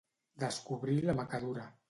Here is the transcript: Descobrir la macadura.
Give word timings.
Descobrir 0.43 0.97
la 1.11 1.17
macadura. 1.21 1.71